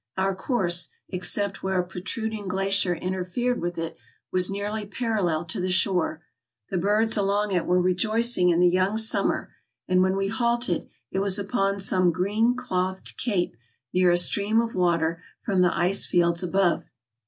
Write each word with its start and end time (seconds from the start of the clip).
Our 0.17 0.33
course, 0.35 0.89
except 1.09 1.61
where 1.61 1.79
a 1.79 1.85
protruding 1.85 2.47
glacier 2.47 2.95
interfered 2.95 3.61
with 3.61 3.77
it, 3.77 3.95
was 4.31 4.49
nearly 4.49 4.87
parallel 4.87 5.45
to 5.45 5.61
the 5.61 5.69
shore. 5.69 6.23
The 6.71 6.79
birds 6.79 7.17
along 7.17 7.51
it 7.51 7.67
were 7.67 7.79
rejoicing 7.79 8.49
in 8.49 8.59
the 8.59 8.67
young 8.67 8.97
summer, 8.97 9.51
and 9.87 10.01
when 10.01 10.15
we 10.17 10.27
halted 10.29 10.89
it 11.11 11.19
was 11.19 11.37
upon 11.37 11.79
some 11.79 12.11
green 12.11 12.55
clothed 12.55 13.13
cape 13.23 13.55
near 13.93 14.09
a 14.09 14.17
stream 14.17 14.59
of 14.59 14.73
water 14.73 15.21
from 15.45 15.61
the 15.61 15.77
ice 15.77 16.07
fields 16.07 16.41
above. 16.41 16.83